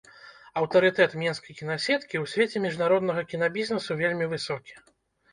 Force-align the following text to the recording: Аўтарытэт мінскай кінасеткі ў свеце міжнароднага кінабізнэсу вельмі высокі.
Аўтарытэт 0.59 1.11
мінскай 1.23 1.53
кінасеткі 1.59 2.15
ў 2.23 2.31
свеце 2.31 2.57
міжнароднага 2.63 3.21
кінабізнэсу 3.35 3.97
вельмі 4.01 4.25
высокі. 4.33 4.73